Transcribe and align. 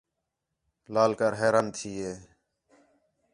لال 0.93 1.11
کر 1.19 1.31
حیران 1.39 1.67
تھی 1.75 1.91
ہِے 2.01 2.13